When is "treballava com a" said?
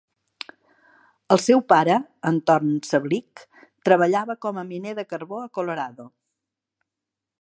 3.91-4.65